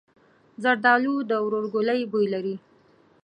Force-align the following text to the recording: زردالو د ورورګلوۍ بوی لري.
زردالو 0.63 1.15
د 1.29 1.31
ورورګلوۍ 1.45 2.01
بوی 2.11 2.25
لري. 2.33 2.55